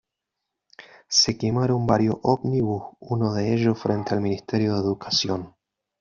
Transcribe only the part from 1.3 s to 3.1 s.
quemaron varios ómnibus,